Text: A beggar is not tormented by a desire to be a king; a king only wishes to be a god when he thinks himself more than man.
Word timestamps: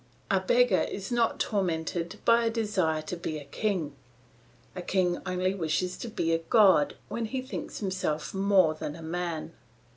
A 0.31 0.39
beggar 0.39 0.81
is 0.89 1.11
not 1.11 1.39
tormented 1.39 2.17
by 2.25 2.45
a 2.45 2.49
desire 2.49 3.03
to 3.03 3.15
be 3.15 3.37
a 3.37 3.45
king; 3.45 3.93
a 4.75 4.81
king 4.81 5.21
only 5.27 5.53
wishes 5.53 5.95
to 5.97 6.07
be 6.09 6.33
a 6.33 6.39
god 6.39 6.95
when 7.07 7.25
he 7.25 7.39
thinks 7.43 7.77
himself 7.81 8.33
more 8.33 8.73
than 8.73 8.97
man. 9.11 9.53